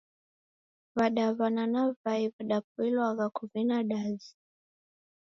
[0.97, 4.31] W'adaw'ana na w'ai w'apoilwagha kuvina dazi